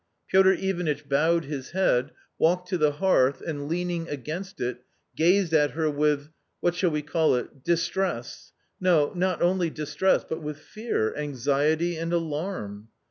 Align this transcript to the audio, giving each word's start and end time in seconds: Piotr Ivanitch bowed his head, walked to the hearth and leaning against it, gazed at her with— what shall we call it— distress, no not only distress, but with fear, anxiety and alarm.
Piotr 0.31 0.53
Ivanitch 0.53 1.07
bowed 1.07 1.45
his 1.45 1.69
head, 1.73 2.09
walked 2.39 2.67
to 2.69 2.77
the 2.79 2.93
hearth 2.93 3.39
and 3.39 3.67
leaning 3.67 4.09
against 4.09 4.59
it, 4.59 4.83
gazed 5.15 5.53
at 5.53 5.71
her 5.77 5.91
with— 5.91 6.29
what 6.59 6.73
shall 6.73 6.89
we 6.89 7.03
call 7.03 7.35
it— 7.35 7.63
distress, 7.63 8.51
no 8.79 9.13
not 9.13 9.43
only 9.43 9.69
distress, 9.69 10.25
but 10.27 10.41
with 10.41 10.57
fear, 10.57 11.15
anxiety 11.15 11.97
and 11.97 12.13
alarm. 12.13 12.87